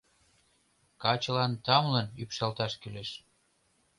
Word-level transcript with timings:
Качылан 1.01 1.53
тамлын 1.65 2.07
ӱпшалташ 2.21 2.73
кӱлеш. 2.81 3.09